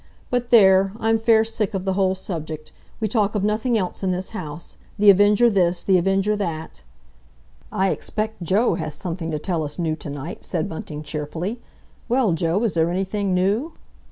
But 0.31 0.49
there, 0.49 0.93
I'm 0.99 1.19
fair 1.19 1.45
sick 1.45 1.75
of 1.75 1.85
the 1.85 1.93
whole 1.93 2.15
subject! 2.15 2.71
We 2.99 3.07
talk 3.07 3.35
of 3.35 3.43
nothing 3.43 3.77
else 3.77 4.01
in 4.01 4.09
this 4.09 4.31
house. 4.31 4.77
The 4.97 5.11
Avenger 5.11 5.47
this—The 5.47 5.95
Avenger 5.99 6.35
that—" 6.37 6.81
"I 7.71 7.89
expect 7.91 8.41
Joe 8.41 8.73
has 8.73 8.95
something 8.95 9.29
to 9.29 9.37
tell 9.37 9.63
us 9.63 9.77
new 9.77 9.95
to 9.97 10.09
night," 10.09 10.43
said 10.43 10.67
Bunting 10.67 11.03
cheerfully. 11.03 11.61
"Well, 12.09 12.31
Joe, 12.33 12.63
is 12.63 12.73
there 12.73 12.89
anything 12.89 13.35
new?" 13.35 13.73